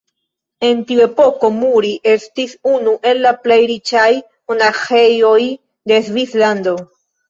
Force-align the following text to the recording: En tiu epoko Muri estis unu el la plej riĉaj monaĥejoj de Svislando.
En 0.69 0.79
tiu 0.91 1.03
epoko 1.03 1.51
Muri 1.57 1.91
estis 2.15 2.57
unu 2.73 2.95
el 3.13 3.23
la 3.29 3.37
plej 3.45 3.61
riĉaj 3.75 4.09
monaĥejoj 4.51 5.41
de 5.97 6.05
Svislando. 6.13 6.81